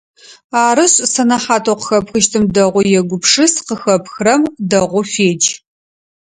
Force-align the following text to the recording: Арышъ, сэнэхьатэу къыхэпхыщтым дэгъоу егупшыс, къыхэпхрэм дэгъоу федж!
Арышъ, 0.65 0.97
сэнэхьатэу 1.13 1.77
къыхэпхыщтым 1.79 2.43
дэгъоу 2.53 2.87
егупшыс, 2.99 3.53
къыхэпхрэм 3.67 4.41
дэгъоу 4.69 5.03
федж! 5.11 5.43